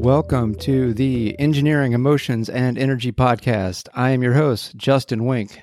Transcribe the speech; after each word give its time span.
Welcome 0.00 0.54
to 0.60 0.94
the 0.94 1.38
Engineering, 1.38 1.92
Emotions, 1.92 2.48
and 2.48 2.78
Energy 2.78 3.12
Podcast. 3.12 3.86
I 3.92 4.12
am 4.12 4.22
your 4.22 4.32
host, 4.32 4.74
Justin 4.74 5.26
Wenck. 5.26 5.60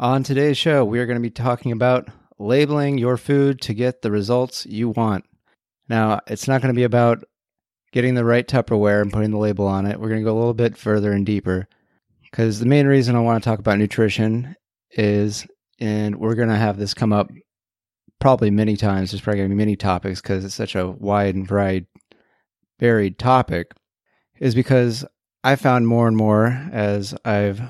On 0.00 0.22
today's 0.22 0.56
show, 0.56 0.86
we 0.86 0.98
are 0.98 1.04
going 1.04 1.18
to 1.18 1.22
be 1.22 1.28
talking 1.28 1.70
about 1.70 2.08
labeling 2.38 2.96
your 2.96 3.18
food 3.18 3.60
to 3.60 3.74
get 3.74 4.00
the 4.00 4.10
results 4.10 4.64
you 4.64 4.88
want. 4.88 5.26
Now, 5.86 6.20
it's 6.28 6.48
not 6.48 6.62
going 6.62 6.72
to 6.72 6.78
be 6.78 6.84
about 6.84 7.24
getting 7.92 8.14
the 8.14 8.24
right 8.24 8.48
Tupperware 8.48 9.02
and 9.02 9.12
putting 9.12 9.32
the 9.32 9.36
label 9.36 9.66
on 9.66 9.84
it. 9.84 10.00
We're 10.00 10.08
going 10.08 10.22
to 10.22 10.24
go 10.24 10.34
a 10.34 10.38
little 10.38 10.54
bit 10.54 10.78
further 10.78 11.12
and 11.12 11.26
deeper 11.26 11.68
because 12.22 12.58
the 12.58 12.64
main 12.64 12.86
reason 12.86 13.16
I 13.16 13.20
want 13.20 13.44
to 13.44 13.50
talk 13.50 13.58
about 13.58 13.78
nutrition 13.78 14.56
is, 14.92 15.46
and 15.78 16.16
we're 16.16 16.36
going 16.36 16.48
to 16.48 16.56
have 16.56 16.78
this 16.78 16.94
come 16.94 17.12
up 17.12 17.30
probably 18.18 18.50
many 18.50 18.78
times. 18.78 19.10
There's 19.10 19.20
probably 19.20 19.40
going 19.40 19.50
to 19.50 19.54
be 19.54 19.58
many 19.58 19.76
topics 19.76 20.22
because 20.22 20.42
it's 20.42 20.54
such 20.54 20.74
a 20.74 20.88
wide 20.88 21.34
and 21.34 21.46
varied 21.46 21.84
varied 22.82 23.16
topic 23.16 23.74
is 24.40 24.56
because 24.56 25.04
I 25.44 25.54
found 25.54 25.86
more 25.86 26.08
and 26.08 26.16
more 26.16 26.46
as 26.72 27.14
I've 27.24 27.62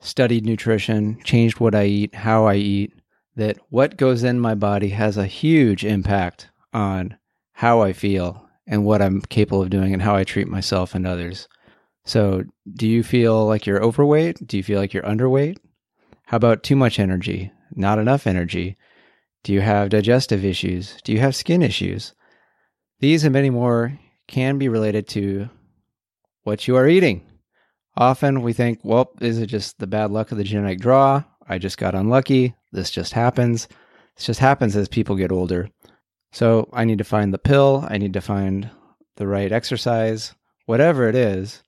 studied 0.00 0.44
nutrition, 0.44 1.18
changed 1.24 1.60
what 1.60 1.74
I 1.74 1.86
eat, 1.86 2.14
how 2.14 2.44
I 2.44 2.56
eat, 2.56 2.92
that 3.36 3.56
what 3.70 3.96
goes 3.96 4.24
in 4.24 4.38
my 4.38 4.54
body 4.54 4.90
has 4.90 5.16
a 5.16 5.24
huge 5.24 5.82
impact 5.82 6.50
on 6.74 7.16
how 7.52 7.80
I 7.80 7.94
feel 7.94 8.46
and 8.66 8.84
what 8.84 9.00
I'm 9.00 9.22
capable 9.22 9.62
of 9.62 9.70
doing 9.70 9.94
and 9.94 10.02
how 10.02 10.14
I 10.14 10.24
treat 10.24 10.46
myself 10.46 10.94
and 10.94 11.06
others. 11.06 11.48
So, 12.04 12.44
do 12.74 12.86
you 12.86 13.02
feel 13.02 13.46
like 13.46 13.64
you're 13.64 13.82
overweight? 13.82 14.46
Do 14.46 14.58
you 14.58 14.62
feel 14.62 14.78
like 14.78 14.92
you're 14.92 15.04
underweight? 15.04 15.56
How 16.26 16.36
about 16.36 16.62
too 16.62 16.76
much 16.76 16.98
energy? 16.98 17.50
Not 17.74 17.98
enough 17.98 18.26
energy? 18.26 18.76
Do 19.42 19.54
you 19.54 19.62
have 19.62 19.88
digestive 19.88 20.44
issues? 20.44 20.98
Do 21.02 21.12
you 21.12 21.20
have 21.20 21.34
skin 21.34 21.62
issues? 21.62 22.12
These 23.00 23.24
and 23.24 23.32
many 23.32 23.48
more 23.48 23.98
can 24.28 24.58
be 24.58 24.68
related 24.68 25.08
to 25.08 25.48
what 26.44 26.68
you 26.68 26.76
are 26.76 26.86
eating. 26.86 27.22
Often 27.96 28.42
we 28.42 28.52
think, 28.52 28.78
well, 28.84 29.10
is 29.20 29.38
it 29.38 29.46
just 29.46 29.80
the 29.80 29.88
bad 29.88 30.12
luck 30.12 30.30
of 30.30 30.38
the 30.38 30.44
genetic 30.44 30.78
draw? 30.78 31.24
I 31.48 31.58
just 31.58 31.78
got 31.78 31.96
unlucky. 31.96 32.54
This 32.70 32.90
just 32.90 33.12
happens. 33.12 33.66
This 34.16 34.26
just 34.26 34.38
happens 34.38 34.76
as 34.76 34.88
people 34.88 35.16
get 35.16 35.32
older. 35.32 35.68
So 36.30 36.68
I 36.72 36.84
need 36.84 36.98
to 36.98 37.04
find 37.04 37.34
the 37.34 37.38
pill. 37.38 37.84
I 37.88 37.98
need 37.98 38.12
to 38.12 38.20
find 38.20 38.70
the 39.16 39.26
right 39.26 39.50
exercise, 39.50 40.32
whatever 40.66 41.08
it 41.08 41.16
is. 41.16 41.64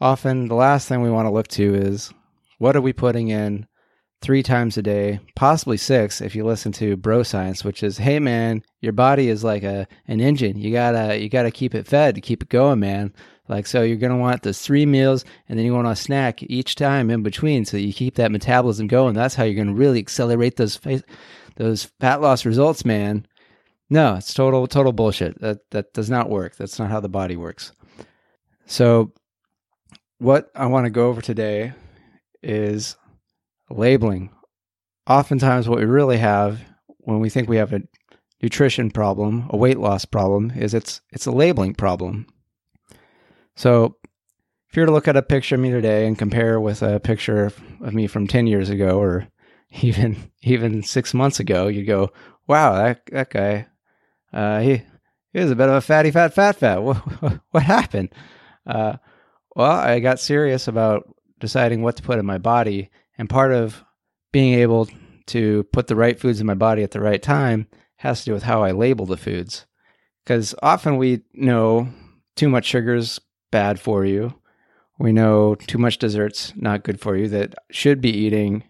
Often 0.00 0.48
the 0.48 0.54
last 0.54 0.88
thing 0.88 1.02
we 1.02 1.10
want 1.10 1.26
to 1.26 1.32
look 1.32 1.48
to 1.48 1.74
is 1.74 2.14
what 2.58 2.74
are 2.74 2.80
we 2.80 2.92
putting 2.94 3.28
in 3.28 3.67
three 4.20 4.42
times 4.42 4.76
a 4.76 4.82
day, 4.82 5.20
possibly 5.36 5.76
six 5.76 6.20
if 6.20 6.34
you 6.34 6.44
listen 6.44 6.72
to 6.72 6.96
bro 6.96 7.22
science, 7.22 7.64
which 7.64 7.82
is, 7.82 7.98
hey 7.98 8.18
man, 8.18 8.62
your 8.80 8.92
body 8.92 9.28
is 9.28 9.44
like 9.44 9.62
a 9.62 9.86
an 10.06 10.20
engine. 10.20 10.58
You 10.58 10.72
gotta 10.72 11.18
you 11.18 11.28
gotta 11.28 11.50
keep 11.50 11.74
it 11.74 11.86
fed 11.86 12.14
to 12.14 12.20
keep 12.20 12.42
it 12.42 12.48
going, 12.48 12.80
man. 12.80 13.12
Like 13.48 13.66
so 13.66 13.82
you're 13.82 13.96
gonna 13.96 14.18
want 14.18 14.42
those 14.42 14.60
three 14.60 14.86
meals 14.86 15.24
and 15.48 15.58
then 15.58 15.64
you 15.64 15.74
want 15.74 15.88
a 15.88 15.96
snack 15.96 16.42
each 16.42 16.74
time 16.74 17.10
in 17.10 17.22
between 17.22 17.64
so 17.64 17.76
you 17.76 17.92
keep 17.92 18.16
that 18.16 18.32
metabolism 18.32 18.86
going. 18.86 19.14
That's 19.14 19.34
how 19.34 19.44
you're 19.44 19.62
gonna 19.62 19.76
really 19.76 19.98
accelerate 19.98 20.56
those 20.56 20.78
those 21.56 21.84
fat 22.00 22.20
loss 22.20 22.44
results, 22.44 22.84
man. 22.84 23.26
No, 23.90 24.16
it's 24.16 24.34
total 24.34 24.66
total 24.66 24.92
bullshit. 24.92 25.40
That 25.40 25.70
that 25.70 25.94
does 25.94 26.10
not 26.10 26.28
work. 26.28 26.56
That's 26.56 26.78
not 26.78 26.90
how 26.90 27.00
the 27.00 27.08
body 27.08 27.36
works. 27.36 27.72
So 28.66 29.12
what 30.18 30.50
I 30.54 30.66
want 30.66 30.84
to 30.84 30.90
go 30.90 31.08
over 31.08 31.22
today 31.22 31.72
is 32.42 32.96
labeling. 33.70 34.30
Oftentimes, 35.06 35.68
what 35.68 35.78
we 35.78 35.84
really 35.84 36.18
have 36.18 36.60
when 36.98 37.20
we 37.20 37.30
think 37.30 37.48
we 37.48 37.56
have 37.56 37.72
a 37.72 37.82
nutrition 38.42 38.90
problem, 38.90 39.48
a 39.50 39.56
weight 39.56 39.78
loss 39.78 40.04
problem, 40.04 40.52
is 40.54 40.74
it's 40.74 41.00
it's 41.10 41.26
a 41.26 41.32
labeling 41.32 41.74
problem. 41.74 42.26
So, 43.56 43.96
if 44.70 44.76
you 44.76 44.82
were 44.82 44.86
to 44.86 44.92
look 44.92 45.08
at 45.08 45.16
a 45.16 45.22
picture 45.22 45.54
of 45.54 45.60
me 45.60 45.70
today 45.70 46.06
and 46.06 46.18
compare 46.18 46.60
with 46.60 46.82
a 46.82 47.00
picture 47.00 47.46
of 47.80 47.94
me 47.94 48.06
from 48.06 48.26
ten 48.26 48.46
years 48.46 48.68
ago, 48.70 49.00
or 49.00 49.28
even 49.82 50.16
even 50.42 50.82
six 50.82 51.14
months 51.14 51.40
ago, 51.40 51.68
you'd 51.68 51.86
go, 51.86 52.10
"Wow, 52.46 52.74
that 52.74 53.00
that 53.12 53.30
guy, 53.30 53.66
uh, 54.32 54.60
he 54.60 54.82
he 55.32 55.40
was 55.40 55.50
a 55.50 55.56
bit 55.56 55.68
of 55.68 55.74
a 55.74 55.80
fatty, 55.80 56.10
fat, 56.10 56.34
fat, 56.34 56.56
fat. 56.56 56.82
What 56.82 56.96
what 57.50 57.62
happened?" 57.62 58.10
Uh, 58.66 58.96
well, 59.56 59.72
I 59.72 59.98
got 60.00 60.20
serious 60.20 60.68
about 60.68 61.08
deciding 61.40 61.82
what 61.82 61.96
to 61.96 62.02
put 62.02 62.18
in 62.18 62.26
my 62.26 62.38
body 62.38 62.90
and 63.18 63.28
part 63.28 63.52
of 63.52 63.84
being 64.32 64.54
able 64.54 64.88
to 65.26 65.64
put 65.64 65.88
the 65.88 65.96
right 65.96 66.18
foods 66.18 66.40
in 66.40 66.46
my 66.46 66.54
body 66.54 66.82
at 66.82 66.92
the 66.92 67.00
right 67.00 67.22
time 67.22 67.66
has 67.96 68.20
to 68.20 68.26
do 68.26 68.32
with 68.32 68.44
how 68.44 68.62
I 68.62 68.70
label 68.70 69.04
the 69.04 69.16
foods. 69.16 69.66
Because 70.24 70.54
often 70.62 70.96
we 70.96 71.22
know 71.34 71.88
too 72.36 72.48
much 72.48 72.64
sugar 72.64 72.94
is 72.94 73.20
bad 73.50 73.80
for 73.80 74.04
you. 74.04 74.34
We 74.98 75.12
know 75.12 75.54
too 75.54 75.78
much 75.78 75.98
dessert's 75.98 76.52
not 76.56 76.84
good 76.84 77.00
for 77.00 77.16
you, 77.16 77.28
that 77.28 77.54
should 77.70 78.00
be 78.00 78.10
eating 78.10 78.64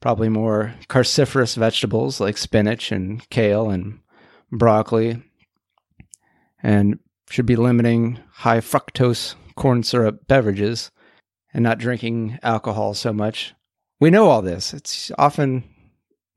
probably 0.00 0.28
more 0.28 0.74
cruciferous 0.88 1.56
vegetables 1.56 2.20
like 2.20 2.36
spinach 2.36 2.92
and 2.92 3.28
kale 3.30 3.70
and 3.70 4.00
broccoli, 4.50 5.22
and 6.62 6.98
should 7.30 7.46
be 7.46 7.56
limiting 7.56 8.18
high 8.30 8.60
fructose 8.60 9.34
corn 9.56 9.82
syrup 9.82 10.26
beverages 10.26 10.90
and 11.52 11.62
not 11.62 11.78
drinking 11.78 12.38
alcohol 12.42 12.94
so 12.94 13.12
much 13.12 13.54
we 14.00 14.10
know 14.10 14.28
all 14.28 14.42
this. 14.42 14.72
It's 14.72 15.10
often 15.18 15.64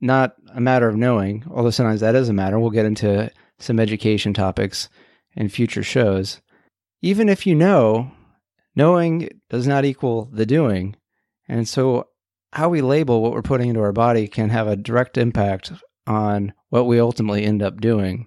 not 0.00 0.34
a 0.54 0.60
matter 0.60 0.88
of 0.88 0.96
knowing, 0.96 1.44
although 1.50 1.70
sometimes 1.70 2.00
that 2.00 2.14
is 2.14 2.28
a 2.28 2.32
matter. 2.32 2.58
We'll 2.58 2.70
get 2.70 2.86
into 2.86 3.30
some 3.58 3.78
education 3.78 4.34
topics 4.34 4.88
in 5.34 5.48
future 5.48 5.82
shows. 5.82 6.40
Even 7.00 7.28
if 7.28 7.46
you 7.46 7.54
know, 7.54 8.10
knowing 8.74 9.28
does 9.48 9.66
not 9.66 9.84
equal 9.84 10.28
the 10.32 10.46
doing. 10.46 10.96
And 11.48 11.68
so, 11.68 12.08
how 12.52 12.68
we 12.68 12.82
label 12.82 13.22
what 13.22 13.32
we're 13.32 13.42
putting 13.42 13.70
into 13.70 13.80
our 13.80 13.92
body 13.92 14.28
can 14.28 14.50
have 14.50 14.66
a 14.66 14.76
direct 14.76 15.16
impact 15.16 15.72
on 16.06 16.52
what 16.68 16.86
we 16.86 17.00
ultimately 17.00 17.44
end 17.44 17.62
up 17.62 17.80
doing. 17.80 18.26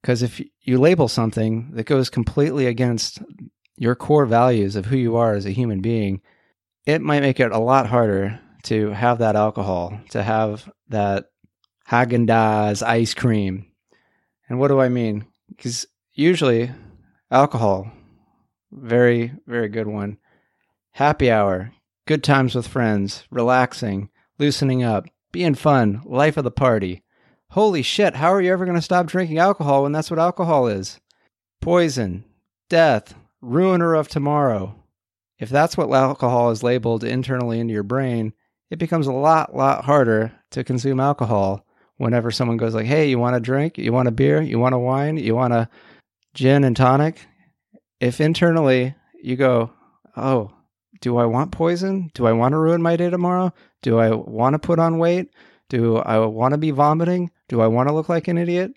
Because 0.00 0.22
if 0.22 0.40
you 0.62 0.78
label 0.78 1.06
something 1.06 1.70
that 1.74 1.84
goes 1.84 2.10
completely 2.10 2.66
against 2.66 3.20
your 3.76 3.94
core 3.94 4.26
values 4.26 4.74
of 4.74 4.86
who 4.86 4.96
you 4.96 5.16
are 5.16 5.34
as 5.34 5.46
a 5.46 5.50
human 5.50 5.80
being, 5.80 6.20
it 6.86 7.00
might 7.00 7.20
make 7.20 7.40
it 7.40 7.52
a 7.52 7.58
lot 7.58 7.86
harder 7.86 8.40
to 8.64 8.90
have 8.90 9.18
that 9.18 9.36
alcohol, 9.36 10.00
to 10.10 10.22
have 10.22 10.70
that 10.88 11.26
Haagen 11.88 12.26
Dazs 12.28 12.82
ice 12.86 13.14
cream. 13.14 13.66
And 14.48 14.58
what 14.58 14.68
do 14.68 14.80
I 14.80 14.88
mean? 14.88 15.26
Because 15.48 15.86
usually 16.12 16.70
alcohol, 17.30 17.90
very, 18.72 19.32
very 19.46 19.68
good 19.68 19.86
one. 19.86 20.18
Happy 20.92 21.30
hour, 21.30 21.72
good 22.06 22.22
times 22.22 22.54
with 22.54 22.66
friends, 22.66 23.24
relaxing, 23.30 24.10
loosening 24.38 24.82
up, 24.82 25.06
being 25.32 25.54
fun, 25.54 26.02
life 26.04 26.36
of 26.36 26.44
the 26.44 26.50
party. 26.50 27.04
Holy 27.50 27.82
shit, 27.82 28.16
how 28.16 28.32
are 28.32 28.40
you 28.40 28.52
ever 28.52 28.64
going 28.64 28.76
to 28.76 28.82
stop 28.82 29.06
drinking 29.06 29.38
alcohol 29.38 29.82
when 29.82 29.92
that's 29.92 30.10
what 30.10 30.20
alcohol 30.20 30.66
is? 30.66 31.00
Poison, 31.60 32.24
death, 32.68 33.14
ruiner 33.40 33.94
of 33.94 34.08
tomorrow, 34.08 34.79
if 35.40 35.48
that's 35.48 35.76
what 35.76 35.90
alcohol 35.90 36.50
is 36.50 36.62
labeled 36.62 37.02
internally 37.02 37.58
into 37.58 37.72
your 37.72 37.82
brain, 37.82 38.34
it 38.70 38.78
becomes 38.78 39.06
a 39.06 39.12
lot, 39.12 39.56
lot 39.56 39.84
harder 39.84 40.32
to 40.50 40.62
consume 40.62 41.00
alcohol 41.00 41.66
whenever 41.96 42.30
someone 42.30 42.58
goes 42.58 42.74
like, 42.74 42.86
"Hey, 42.86 43.08
you 43.08 43.18
want 43.18 43.36
a 43.36 43.40
drink? 43.40 43.78
You 43.78 43.92
want 43.92 44.06
a 44.06 44.12
beer? 44.12 44.40
You 44.40 44.58
want 44.58 44.74
a 44.74 44.78
wine? 44.78 45.16
You 45.16 45.34
want 45.34 45.54
a 45.54 45.68
gin 46.34 46.62
and 46.62 46.76
tonic?" 46.76 47.26
If 48.00 48.20
internally 48.20 48.94
you 49.22 49.36
go, 49.36 49.70
"Oh, 50.16 50.50
do 51.00 51.16
I 51.16 51.24
want 51.24 51.52
poison? 51.52 52.10
Do 52.14 52.26
I 52.26 52.32
want 52.32 52.52
to 52.52 52.58
ruin 52.58 52.82
my 52.82 52.96
day 52.96 53.08
tomorrow? 53.10 53.52
Do 53.82 53.98
I 53.98 54.10
want 54.10 54.54
to 54.54 54.58
put 54.58 54.78
on 54.78 54.98
weight? 54.98 55.30
Do 55.70 55.96
I 55.96 56.18
want 56.26 56.52
to 56.52 56.58
be 56.58 56.70
vomiting? 56.70 57.30
Do 57.48 57.62
I 57.62 57.66
want 57.66 57.88
to 57.88 57.94
look 57.94 58.08
like 58.08 58.28
an 58.28 58.38
idiot?" 58.38 58.72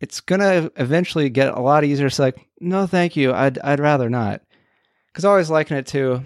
It's 0.00 0.20
gonna 0.20 0.68
eventually 0.76 1.30
get 1.30 1.56
a 1.56 1.60
lot 1.60 1.84
easier. 1.84 2.08
It's 2.08 2.18
like, 2.18 2.48
no, 2.60 2.88
thank 2.88 3.14
you. 3.14 3.32
I'd 3.32 3.60
I'd 3.60 3.78
rather 3.78 4.10
not 4.10 4.42
because 5.12 5.24
I 5.24 5.30
always 5.30 5.50
liken 5.50 5.76
it 5.76 5.86
to 5.88 6.22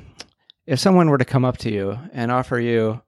if 0.67 0.79
someone 0.79 1.11
were 1.11 1.19
to 1.19 1.25
come 1.25 1.45
up 1.45 1.59
to 1.59 1.71
you 1.71 1.99
and 2.13 2.31
offer 2.31 2.59
you 2.59 3.03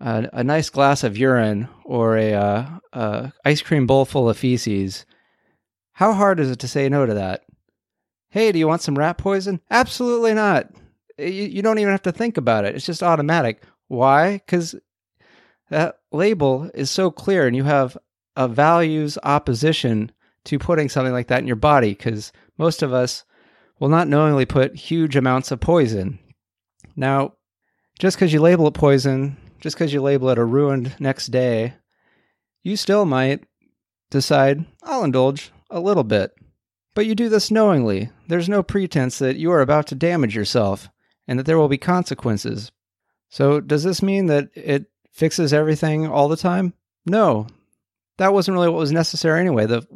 a, 0.00 0.28
a 0.32 0.44
nice 0.44 0.70
glass 0.70 1.02
of 1.04 1.16
urine 1.16 1.68
or 1.84 2.16
a, 2.16 2.34
uh, 2.34 2.66
a 2.92 3.32
ice 3.44 3.62
cream 3.62 3.86
bowl 3.86 4.04
full 4.04 4.28
of 4.28 4.38
feces, 4.38 5.04
how 5.92 6.12
hard 6.12 6.40
is 6.40 6.50
it 6.50 6.58
to 6.60 6.68
say 6.68 6.88
no 6.88 7.06
to 7.06 7.14
that? 7.14 7.44
Hey, 8.30 8.52
do 8.52 8.58
you 8.58 8.68
want 8.68 8.82
some 8.82 8.98
rat 8.98 9.18
poison? 9.18 9.60
Absolutely 9.70 10.34
not. 10.34 10.68
You, 11.18 11.26
you 11.26 11.62
don't 11.62 11.78
even 11.78 11.92
have 11.92 12.02
to 12.02 12.12
think 12.12 12.36
about 12.36 12.64
it. 12.64 12.74
It's 12.74 12.86
just 12.86 13.02
automatic. 13.02 13.62
Why? 13.88 14.34
Because 14.34 14.74
that 15.70 16.00
label 16.12 16.70
is 16.74 16.90
so 16.90 17.10
clear 17.10 17.46
and 17.46 17.56
you 17.56 17.64
have 17.64 17.96
a 18.36 18.46
values 18.46 19.16
opposition 19.22 20.12
to 20.44 20.58
putting 20.58 20.88
something 20.88 21.12
like 21.12 21.28
that 21.28 21.40
in 21.40 21.46
your 21.46 21.56
body 21.56 21.90
because 21.90 22.32
most 22.58 22.82
of 22.82 22.92
us 22.92 23.24
will 23.78 23.88
not 23.88 24.08
knowingly 24.08 24.46
put 24.46 24.76
huge 24.76 25.16
amounts 25.16 25.50
of 25.50 25.60
poison. 25.60 26.18
Now, 26.94 27.34
just 27.98 28.16
because 28.16 28.32
you 28.32 28.40
label 28.40 28.66
it 28.66 28.74
poison, 28.74 29.36
just 29.60 29.76
because 29.76 29.92
you 29.92 30.00
label 30.02 30.28
it 30.30 30.38
a 30.38 30.44
ruined 30.44 30.94
next 30.98 31.26
day, 31.26 31.74
you 32.62 32.76
still 32.76 33.04
might 33.04 33.44
decide, 34.10 34.64
I'll 34.82 35.04
indulge 35.04 35.50
a 35.70 35.80
little 35.80 36.04
bit. 36.04 36.32
But 36.94 37.06
you 37.06 37.14
do 37.14 37.28
this 37.28 37.50
knowingly. 37.50 38.10
There's 38.26 38.48
no 38.48 38.62
pretense 38.62 39.18
that 39.18 39.36
you 39.36 39.52
are 39.52 39.60
about 39.60 39.86
to 39.88 39.94
damage 39.94 40.34
yourself 40.34 40.88
and 41.28 41.38
that 41.38 41.44
there 41.44 41.58
will 41.58 41.68
be 41.68 41.78
consequences. 41.78 42.72
So, 43.28 43.60
does 43.60 43.84
this 43.84 44.02
mean 44.02 44.26
that 44.26 44.48
it 44.54 44.86
fixes 45.12 45.52
everything 45.52 46.06
all 46.06 46.28
the 46.28 46.36
time? 46.36 46.72
No. 47.04 47.48
That 48.18 48.32
wasn't 48.32 48.54
really 48.54 48.68
what 48.68 48.78
was 48.78 48.92
necessary 48.92 49.40
anyway. 49.40 49.66
The 49.66 49.86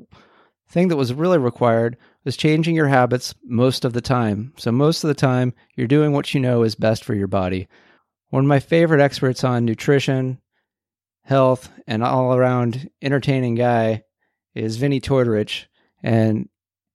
thing 0.69 0.89
that 0.89 0.97
was 0.97 1.15
really 1.15 1.39
required 1.39 1.97
was 2.25 2.37
changing 2.37 2.75
your 2.75 2.89
habits 2.89 3.35
most 3.45 3.85
of 3.85 3.93
the 3.93 4.01
time. 4.01 4.53
So, 4.57 4.71
most 4.71 5.05
of 5.05 5.09
the 5.09 5.15
time, 5.15 5.55
you're 5.77 5.87
doing 5.87 6.13
what 6.13 6.35
you 6.35 6.41
know 6.41 6.63
is 6.63 6.75
best 6.75 7.05
for 7.05 7.15
your 7.15 7.27
body. 7.27 7.69
One 8.31 8.45
of 8.45 8.49
my 8.49 8.61
favorite 8.61 9.01
experts 9.01 9.43
on 9.43 9.65
nutrition, 9.65 10.41
health, 11.25 11.71
and 11.87 12.03
all 12.03 12.35
around 12.35 12.89
entertaining 13.03 13.55
guy 13.55 14.05
is 14.55 14.77
Vinnie 14.77 15.01
Tortorich. 15.01 15.67
And 16.03 16.49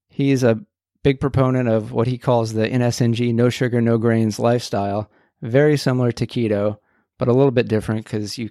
he's 0.10 0.44
a 0.44 0.62
big 1.04 1.19
proponent 1.19 1.69
of 1.69 1.92
what 1.92 2.07
he 2.07 2.18
calls 2.18 2.54
the 2.54 2.68
NSNG, 2.68 3.33
no 3.33 3.50
sugar, 3.50 3.81
no 3.81 3.98
grains 3.98 4.39
lifestyle. 4.39 5.10
Very 5.42 5.77
similar 5.77 6.12
to 6.13 6.25
keto, 6.25 6.77
but 7.19 7.27
a 7.27 7.33
little 7.33 7.51
bit 7.51 7.68
different 7.68 8.06
because 8.06 8.38
you 8.38 8.50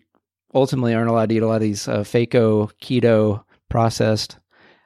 ultimately 0.55 0.95
aren't 0.95 1.11
allowed 1.11 1.31
to 1.31 1.35
eat 1.35 1.43
a 1.43 1.47
lot 1.47 1.57
of 1.57 1.63
these 1.63 1.89
uh, 1.89 2.05
FACO, 2.05 2.69
keto, 2.81 3.45
processed 3.69 4.39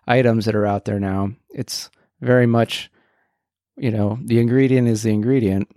items 0.08 0.46
that 0.46 0.56
are 0.56 0.66
out 0.66 0.86
there 0.86 0.98
now. 0.98 1.30
It's 1.50 1.90
very 2.20 2.46
much, 2.46 2.90
you 3.76 3.90
know, 3.90 4.18
the 4.24 4.40
ingredient 4.40 4.88
is 4.88 5.02
the 5.02 5.12
ingredient, 5.12 5.68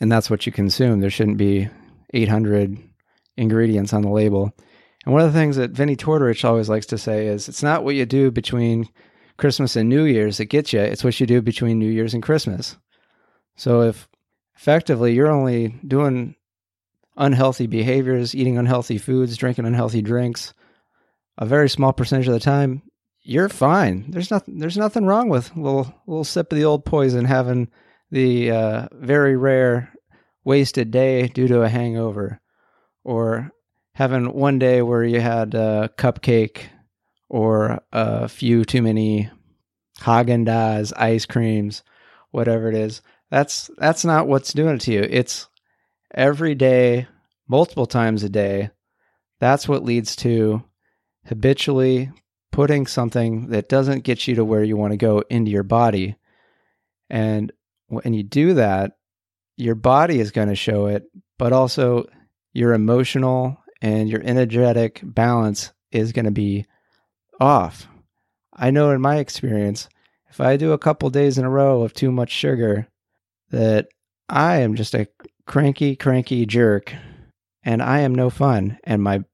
and 0.00 0.12
that's 0.12 0.30
what 0.30 0.46
you 0.46 0.52
consume. 0.52 1.00
There 1.00 1.10
shouldn't 1.10 1.38
be 1.38 1.68
800 2.14 2.78
ingredients 3.36 3.92
on 3.92 4.02
the 4.02 4.10
label. 4.10 4.52
And 5.04 5.12
one 5.14 5.22
of 5.22 5.32
the 5.32 5.38
things 5.38 5.56
that 5.56 5.70
Vinnie 5.70 5.96
Tortorich 5.96 6.44
always 6.44 6.68
likes 6.68 6.86
to 6.86 6.98
say 6.98 7.26
is 7.26 7.48
it's 7.48 7.62
not 7.62 7.82
what 7.82 7.94
you 7.94 8.04
do 8.04 8.30
between 8.30 8.88
Christmas 9.38 9.76
and 9.76 9.88
New 9.88 10.04
Year's 10.04 10.38
that 10.38 10.46
gets 10.46 10.72
you, 10.72 10.80
it's 10.80 11.04
what 11.04 11.18
you 11.18 11.26
do 11.26 11.40
between 11.40 11.78
New 11.78 11.90
Year's 11.90 12.14
and 12.14 12.22
Christmas. 12.22 12.76
So 13.56 13.82
if 13.82 14.08
effectively 14.56 15.14
you're 15.14 15.30
only 15.30 15.68
doing 15.86 16.34
unhealthy 17.16 17.66
behaviors, 17.66 18.34
eating 18.34 18.58
unhealthy 18.58 18.98
foods, 18.98 19.36
drinking 19.36 19.64
unhealthy 19.64 20.02
drinks, 20.02 20.52
a 21.38 21.46
very 21.46 21.68
small 21.68 21.92
percentage 21.92 22.26
of 22.26 22.34
the 22.34 22.40
time, 22.40 22.82
you're 23.28 23.50
fine. 23.50 24.06
There's 24.10 24.30
nothing. 24.30 24.58
There's 24.58 24.78
nothing 24.78 25.04
wrong 25.04 25.28
with 25.28 25.54
a 25.54 25.60
little 25.60 25.94
little 26.06 26.24
sip 26.24 26.50
of 26.50 26.56
the 26.56 26.64
old 26.64 26.86
poison, 26.86 27.26
having 27.26 27.68
the 28.10 28.50
uh, 28.50 28.88
very 28.92 29.36
rare 29.36 29.92
wasted 30.44 30.90
day 30.90 31.28
due 31.28 31.46
to 31.46 31.60
a 31.60 31.68
hangover, 31.68 32.40
or 33.04 33.50
having 33.92 34.32
one 34.32 34.58
day 34.58 34.80
where 34.80 35.04
you 35.04 35.20
had 35.20 35.54
a 35.54 35.90
cupcake 35.98 36.68
or 37.28 37.82
a 37.92 38.28
few 38.28 38.64
too 38.64 38.80
many 38.80 39.30
Haagen 40.00 40.46
Dazs 40.46 40.94
ice 40.96 41.26
creams, 41.26 41.82
whatever 42.30 42.70
it 42.70 42.74
is. 42.74 43.02
That's 43.30 43.70
that's 43.76 44.06
not 44.06 44.26
what's 44.26 44.54
doing 44.54 44.76
it 44.76 44.80
to 44.82 44.92
you. 44.92 45.02
It's 45.02 45.48
every 46.14 46.54
day, 46.54 47.06
multiple 47.46 47.84
times 47.84 48.22
a 48.22 48.30
day. 48.30 48.70
That's 49.38 49.68
what 49.68 49.84
leads 49.84 50.16
to 50.16 50.64
habitually 51.26 52.10
putting 52.52 52.86
something 52.86 53.48
that 53.48 53.68
doesn't 53.68 54.04
get 54.04 54.26
you 54.26 54.34
to 54.36 54.44
where 54.44 54.64
you 54.64 54.76
want 54.76 54.92
to 54.92 54.96
go 54.96 55.22
into 55.30 55.50
your 55.50 55.62
body. 55.62 56.16
And 57.10 57.52
when 57.88 58.14
you 58.14 58.22
do 58.22 58.54
that, 58.54 58.92
your 59.56 59.74
body 59.74 60.20
is 60.20 60.30
going 60.30 60.48
to 60.48 60.54
show 60.54 60.86
it, 60.86 61.04
but 61.38 61.52
also 61.52 62.06
your 62.52 62.72
emotional 62.72 63.56
and 63.80 64.08
your 64.08 64.22
energetic 64.22 65.00
balance 65.02 65.72
is 65.90 66.12
going 66.12 66.24
to 66.24 66.30
be 66.30 66.66
off. 67.40 67.86
I 68.52 68.70
know 68.70 68.90
in 68.90 69.00
my 69.00 69.16
experience, 69.16 69.88
if 70.30 70.40
I 70.40 70.56
do 70.56 70.72
a 70.72 70.78
couple 70.78 71.10
days 71.10 71.38
in 71.38 71.44
a 71.44 71.50
row 71.50 71.82
of 71.82 71.94
too 71.94 72.10
much 72.10 72.30
sugar, 72.30 72.88
that 73.50 73.88
I 74.28 74.58
am 74.58 74.74
just 74.74 74.94
a 74.94 75.08
cranky, 75.46 75.96
cranky 75.96 76.44
jerk 76.44 76.94
and 77.62 77.82
I 77.82 78.00
am 78.00 78.14
no 78.14 78.30
fun. 78.30 78.78
And 78.84 79.02
my 79.02 79.24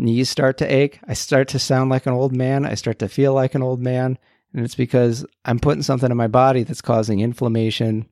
knees 0.00 0.28
start 0.28 0.58
to 0.58 0.74
ache. 0.74 0.98
I 1.06 1.14
start 1.14 1.48
to 1.48 1.58
sound 1.58 1.90
like 1.90 2.06
an 2.06 2.12
old 2.12 2.34
man. 2.34 2.64
I 2.64 2.74
start 2.74 2.98
to 3.00 3.08
feel 3.08 3.34
like 3.34 3.54
an 3.54 3.62
old 3.62 3.80
man. 3.80 4.18
And 4.52 4.64
it's 4.64 4.74
because 4.74 5.24
I'm 5.44 5.60
putting 5.60 5.82
something 5.82 6.10
in 6.10 6.16
my 6.16 6.26
body 6.26 6.64
that's 6.64 6.80
causing 6.80 7.20
inflammation. 7.20 8.08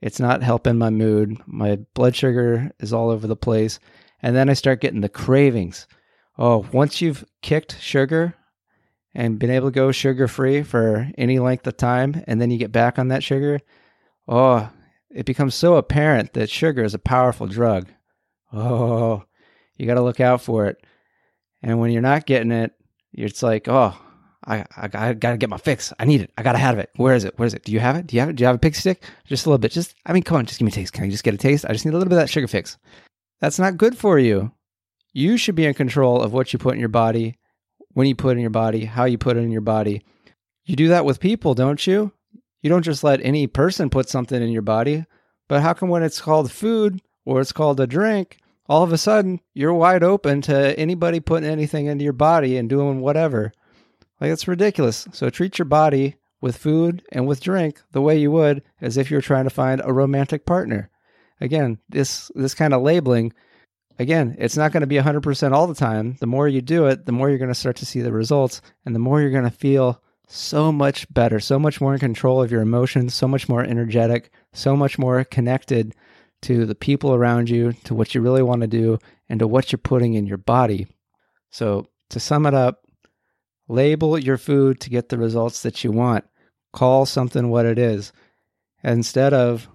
It's 0.00 0.18
not 0.18 0.42
helping 0.42 0.78
my 0.78 0.90
mood. 0.90 1.38
My 1.46 1.76
blood 1.94 2.16
sugar 2.16 2.72
is 2.80 2.92
all 2.92 3.10
over 3.10 3.26
the 3.26 3.36
place. 3.36 3.78
And 4.22 4.34
then 4.34 4.48
I 4.50 4.54
start 4.54 4.80
getting 4.80 5.00
the 5.00 5.08
cravings. 5.08 5.86
Oh, 6.38 6.66
once 6.72 7.00
you've 7.00 7.24
kicked 7.42 7.80
sugar 7.80 8.34
and 9.14 9.38
been 9.38 9.50
able 9.50 9.68
to 9.68 9.74
go 9.74 9.92
sugar 9.92 10.26
free 10.26 10.62
for 10.62 11.10
any 11.18 11.38
length 11.38 11.66
of 11.66 11.76
time, 11.76 12.22
and 12.26 12.40
then 12.40 12.50
you 12.50 12.58
get 12.58 12.72
back 12.72 12.98
on 12.98 13.08
that 13.08 13.22
sugar, 13.22 13.60
oh, 14.26 14.70
it 15.10 15.26
becomes 15.26 15.54
so 15.54 15.76
apparent 15.76 16.32
that 16.32 16.48
sugar 16.48 16.82
is 16.82 16.94
a 16.94 16.98
powerful 16.98 17.46
drug. 17.46 17.88
Oh, 18.52 19.24
you 19.76 19.86
got 19.86 19.94
to 19.94 20.02
look 20.02 20.20
out 20.20 20.40
for 20.40 20.66
it. 20.66 20.84
And 21.62 21.78
when 21.78 21.90
you're 21.90 22.02
not 22.02 22.26
getting 22.26 22.52
it, 22.52 22.72
it's 23.12 23.42
like, 23.42 23.68
oh, 23.68 23.94
I, 24.46 24.60
I, 24.76 24.88
I 24.92 25.12
got 25.12 25.32
to 25.32 25.36
get 25.36 25.50
my 25.50 25.58
fix. 25.58 25.92
I 25.98 26.04
need 26.04 26.22
it. 26.22 26.32
I 26.38 26.42
got 26.42 26.52
to 26.52 26.58
have 26.58 26.78
it. 26.78 26.90
Where 26.96 27.14
is 27.14 27.24
it? 27.24 27.38
Where 27.38 27.46
is 27.46 27.54
it? 27.54 27.64
Do 27.64 27.72
you 27.72 27.80
have 27.80 27.96
it? 27.96 28.06
Do 28.06 28.16
you 28.16 28.20
have 28.20 28.30
it? 28.30 28.36
Do 28.36 28.42
you 28.42 28.46
have 28.46 28.56
a 28.56 28.60
pig 28.60 28.74
stick? 28.74 29.04
Just 29.26 29.44
a 29.44 29.48
little 29.48 29.58
bit. 29.58 29.72
Just, 29.72 29.94
I 30.06 30.12
mean, 30.12 30.22
come 30.22 30.38
on, 30.38 30.46
just 30.46 30.58
give 30.58 30.66
me 30.66 30.70
a 30.70 30.74
taste. 30.74 30.92
Can 30.92 31.04
I 31.04 31.10
just 31.10 31.24
get 31.24 31.34
a 31.34 31.38
taste? 31.38 31.66
I 31.68 31.72
just 31.72 31.84
need 31.84 31.92
a 31.92 31.98
little 31.98 32.08
bit 32.08 32.16
of 32.16 32.22
that 32.22 32.30
sugar 32.30 32.48
fix. 32.48 32.78
That's 33.40 33.58
not 33.58 33.76
good 33.76 33.96
for 33.96 34.18
you. 34.18 34.52
You 35.12 35.36
should 35.36 35.54
be 35.54 35.66
in 35.66 35.74
control 35.74 36.22
of 36.22 36.32
what 36.32 36.52
you 36.52 36.58
put 36.58 36.74
in 36.74 36.80
your 36.80 36.88
body, 36.88 37.36
when 37.92 38.06
you 38.06 38.14
put 38.14 38.36
in 38.36 38.40
your 38.40 38.50
body, 38.50 38.84
how 38.84 39.04
you 39.04 39.18
put 39.18 39.36
it 39.36 39.40
in 39.40 39.50
your 39.50 39.60
body. 39.60 40.04
You 40.64 40.76
do 40.76 40.88
that 40.88 41.04
with 41.04 41.20
people, 41.20 41.54
don't 41.54 41.84
you? 41.86 42.12
You 42.62 42.70
don't 42.70 42.84
just 42.84 43.02
let 43.02 43.20
any 43.22 43.46
person 43.46 43.90
put 43.90 44.08
something 44.08 44.40
in 44.40 44.50
your 44.50 44.62
body. 44.62 45.04
But 45.48 45.62
how 45.62 45.72
come 45.72 45.88
when 45.88 46.02
it's 46.02 46.20
called 46.20 46.52
food 46.52 47.02
or 47.24 47.40
it's 47.40 47.52
called 47.52 47.80
a 47.80 47.86
drink, 47.86 48.38
all 48.70 48.84
of 48.84 48.92
a 48.92 48.98
sudden 48.98 49.40
you're 49.52 49.74
wide 49.74 50.04
open 50.04 50.40
to 50.42 50.78
anybody 50.78 51.18
putting 51.18 51.50
anything 51.50 51.86
into 51.86 52.04
your 52.04 52.12
body 52.12 52.56
and 52.56 52.70
doing 52.70 53.00
whatever? 53.00 53.52
Like, 54.20 54.30
it's 54.30 54.46
ridiculous. 54.46 55.08
So 55.12 55.28
treat 55.28 55.58
your 55.58 55.66
body 55.66 56.14
with 56.40 56.56
food 56.56 57.02
and 57.10 57.26
with 57.26 57.40
drink 57.40 57.80
the 57.90 58.00
way 58.00 58.16
you 58.16 58.30
would 58.30 58.62
as 58.80 58.96
if 58.96 59.10
you're 59.10 59.20
trying 59.20 59.44
to 59.44 59.50
find 59.50 59.82
a 59.84 59.92
romantic 59.92 60.46
partner. 60.46 60.88
Again, 61.40 61.78
this 61.88 62.30
this 62.36 62.54
kind 62.54 62.72
of 62.72 62.82
labeling 62.82 63.32
again, 63.98 64.36
it's 64.38 64.56
not 64.56 64.72
going 64.72 64.82
to 64.82 64.86
be 64.86 64.96
100% 64.96 65.52
all 65.52 65.66
the 65.66 65.74
time. 65.74 66.16
The 66.20 66.26
more 66.26 66.46
you 66.46 66.62
do 66.62 66.86
it, 66.86 67.06
the 67.06 67.12
more 67.12 67.28
you're 67.28 67.38
going 67.38 67.48
to 67.48 67.54
start 67.54 67.76
to 67.76 67.86
see 67.86 68.00
the 68.02 68.12
results 68.12 68.62
and 68.86 68.94
the 68.94 69.00
more 69.00 69.20
you're 69.20 69.30
going 69.30 69.44
to 69.44 69.50
feel 69.50 70.00
so 70.28 70.70
much 70.70 71.12
better, 71.12 71.40
so 71.40 71.58
much 71.58 71.80
more 71.80 71.94
in 71.94 71.98
control 71.98 72.40
of 72.40 72.52
your 72.52 72.62
emotions, 72.62 73.14
so 73.14 73.26
much 73.26 73.48
more 73.48 73.64
energetic, 73.64 74.30
so 74.52 74.76
much 74.76 74.96
more 74.96 75.24
connected 75.24 75.96
to 76.42 76.66
the 76.66 76.74
people 76.74 77.14
around 77.14 77.50
you, 77.50 77.72
to 77.84 77.94
what 77.94 78.14
you 78.14 78.20
really 78.20 78.42
want 78.42 78.62
to 78.62 78.66
do, 78.66 78.98
and 79.28 79.40
to 79.40 79.46
what 79.46 79.70
you're 79.70 79.78
putting 79.78 80.14
in 80.14 80.26
your 80.26 80.38
body. 80.38 80.86
So, 81.50 81.86
to 82.10 82.20
sum 82.20 82.46
it 82.46 82.54
up, 82.54 82.84
label 83.68 84.18
your 84.18 84.38
food 84.38 84.80
to 84.80 84.90
get 84.90 85.08
the 85.08 85.18
results 85.18 85.62
that 85.62 85.84
you 85.84 85.92
want. 85.92 86.24
Call 86.72 87.06
something 87.06 87.50
what 87.50 87.66
it 87.66 87.78
is. 87.78 88.12
Instead 88.82 89.32
of 89.34 89.68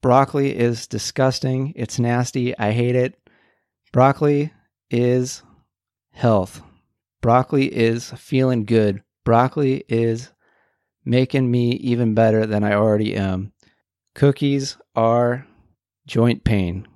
broccoli 0.00 0.56
is 0.56 0.86
disgusting, 0.86 1.72
it's 1.76 1.98
nasty, 1.98 2.56
I 2.58 2.72
hate 2.72 2.96
it, 2.96 3.16
Broccoli 3.92 4.50
is 4.90 5.42
health. 6.12 6.62
Broccoli 7.20 7.66
is 7.66 8.10
feeling 8.12 8.64
good. 8.64 9.02
Broccoli 9.22 9.84
is 9.86 10.30
making 11.04 11.50
me 11.50 11.72
even 11.72 12.14
better 12.14 12.46
than 12.46 12.64
I 12.64 12.72
already 12.72 13.14
am. 13.14 13.52
Cookies 14.14 14.78
are 14.96 15.46
joint 16.06 16.44
pain. 16.44 16.86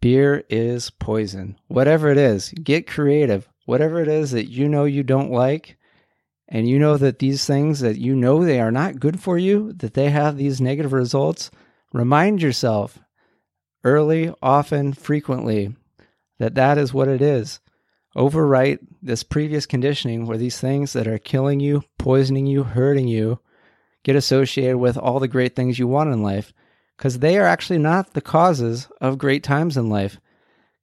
Beer 0.00 0.44
is 0.48 0.90
poison. 0.90 1.58
Whatever 1.68 2.10
it 2.10 2.18
is, 2.18 2.50
get 2.62 2.86
creative. 2.86 3.48
Whatever 3.66 4.02
it 4.02 4.08
is 4.08 4.32
that 4.32 4.50
you 4.50 4.68
know 4.68 4.84
you 4.84 5.02
don't 5.02 5.30
like, 5.30 5.78
and 6.48 6.68
you 6.68 6.78
know 6.78 6.98
that 6.98 7.18
these 7.18 7.46
things 7.46 7.80
that 7.80 7.96
you 7.96 8.14
know 8.14 8.44
they 8.44 8.60
are 8.60 8.70
not 8.70 9.00
good 9.00 9.20
for 9.20 9.38
you, 9.38 9.72
that 9.74 9.94
they 9.94 10.10
have 10.10 10.36
these 10.36 10.60
negative 10.60 10.92
results, 10.92 11.50
remind 11.92 12.42
yourself 12.42 12.98
early, 13.82 14.32
often, 14.42 14.92
frequently 14.92 15.74
that 16.38 16.54
that 16.54 16.76
is 16.76 16.92
what 16.92 17.08
it 17.08 17.22
is. 17.22 17.60
Overwrite 18.16 18.78
this 19.02 19.22
previous 19.22 19.66
conditioning 19.66 20.26
where 20.26 20.38
these 20.38 20.60
things 20.60 20.92
that 20.92 21.08
are 21.08 21.18
killing 21.18 21.60
you, 21.60 21.82
poisoning 21.98 22.46
you, 22.46 22.62
hurting 22.62 23.08
you 23.08 23.40
get 24.04 24.14
associated 24.14 24.76
with 24.76 24.96
all 24.96 25.18
the 25.18 25.26
great 25.26 25.56
things 25.56 25.78
you 25.78 25.88
want 25.88 26.12
in 26.12 26.22
life 26.22 26.52
because 26.96 27.18
they 27.18 27.38
are 27.38 27.46
actually 27.46 27.78
not 27.78 28.14
the 28.14 28.20
causes 28.20 28.88
of 29.00 29.18
great 29.18 29.42
times 29.42 29.76
in 29.76 29.88
life. 29.88 30.18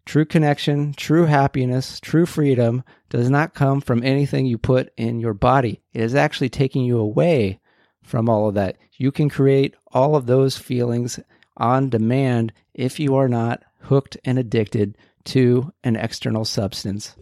True 0.05 0.25
connection, 0.25 0.93
true 0.93 1.25
happiness, 1.25 1.99
true 1.99 2.25
freedom 2.25 2.83
does 3.09 3.29
not 3.29 3.53
come 3.53 3.81
from 3.81 4.03
anything 4.03 4.45
you 4.45 4.57
put 4.57 4.91
in 4.97 5.19
your 5.19 5.33
body. 5.33 5.81
It 5.93 6.01
is 6.01 6.15
actually 6.15 6.49
taking 6.49 6.83
you 6.83 6.97
away 6.97 7.59
from 8.01 8.27
all 8.27 8.49
of 8.49 8.55
that. 8.55 8.77
You 8.93 9.11
can 9.11 9.29
create 9.29 9.75
all 9.91 10.15
of 10.15 10.25
those 10.25 10.57
feelings 10.57 11.19
on 11.57 11.89
demand 11.89 12.51
if 12.73 12.99
you 12.99 13.15
are 13.15 13.29
not 13.29 13.63
hooked 13.81 14.17
and 14.25 14.39
addicted 14.39 14.97
to 15.23 15.71
an 15.83 15.95
external 15.95 16.45
substance. 16.45 17.15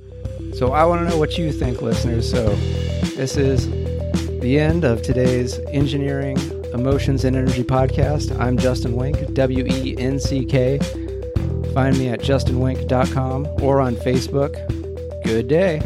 So 0.53 0.71
I 0.71 0.85
want 0.85 1.01
to 1.01 1.09
know 1.09 1.17
what 1.17 1.37
you 1.37 1.51
think, 1.51 1.81
listeners. 1.81 2.29
So 2.29 2.55
this 3.15 3.37
is 3.37 3.69
the 4.39 4.57
end 4.57 4.83
of 4.83 5.01
today's 5.01 5.59
Engineering, 5.71 6.37
Emotions, 6.73 7.25
and 7.25 7.35
Energy 7.35 7.63
podcast. 7.63 8.37
I'm 8.39 8.57
Justin 8.57 8.95
Wenck, 8.95 9.33
W 9.33 9.65
E 9.65 9.95
N 9.97 10.19
C 10.19 10.45
K. 10.45 10.79
Find 11.73 11.97
me 11.97 12.09
at 12.09 12.19
justinwenck.com 12.19 13.47
or 13.61 13.79
on 13.79 13.95
Facebook. 13.95 14.55
Good 15.23 15.47
day. 15.47 15.79